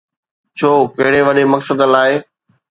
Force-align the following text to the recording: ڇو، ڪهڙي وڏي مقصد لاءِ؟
ڇو، 0.57 0.71
ڪهڙي 0.95 1.21
وڏي 1.27 1.43
مقصد 1.53 1.79
لاءِ؟ 1.93 2.13